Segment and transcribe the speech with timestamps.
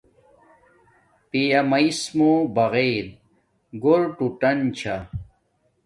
[1.29, 3.05] پیا میس موں بغیر
[3.81, 4.97] گھُور ٹوٹان چھا